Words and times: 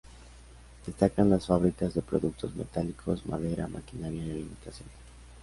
Destacan 0.87 1.29
las 1.29 1.45
fábricas 1.45 1.93
de 1.93 2.01
productos 2.01 2.55
metálicos, 2.55 3.23
madera, 3.27 3.67
maquinaria 3.67 4.25
y 4.25 4.31
alimentación. 4.31 4.89